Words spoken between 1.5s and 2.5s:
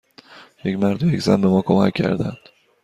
کمک کردند.